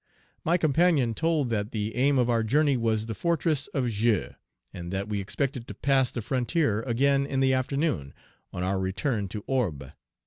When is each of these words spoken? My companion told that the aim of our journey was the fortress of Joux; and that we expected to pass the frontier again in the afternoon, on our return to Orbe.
My 0.43 0.57
companion 0.57 1.13
told 1.13 1.51
that 1.51 1.69
the 1.71 1.95
aim 1.95 2.17
of 2.17 2.27
our 2.27 2.41
journey 2.43 2.75
was 2.75 3.05
the 3.05 3.13
fortress 3.13 3.67
of 3.67 3.87
Joux; 3.87 4.31
and 4.73 4.91
that 4.91 5.07
we 5.07 5.21
expected 5.21 5.67
to 5.67 5.75
pass 5.75 6.09
the 6.09 6.23
frontier 6.23 6.81
again 6.81 7.27
in 7.27 7.39
the 7.39 7.53
afternoon, 7.53 8.15
on 8.51 8.63
our 8.63 8.79
return 8.79 9.27
to 9.27 9.43
Orbe. 9.45 9.93